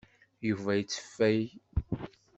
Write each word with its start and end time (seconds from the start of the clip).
Yuba 0.47 0.71
yetteffay. 0.77 1.41